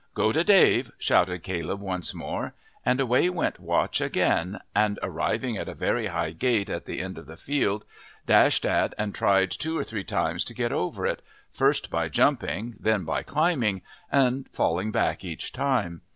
[0.15, 5.69] "Go to Dave," shouted Caleb once more; and away went Watch again, and arriving at
[5.69, 7.85] a very high gate at the end of the field
[8.25, 12.77] dashed at and tried two or three times to get over it, first by jumping,
[12.79, 16.01] then by climbing, and falling back each time.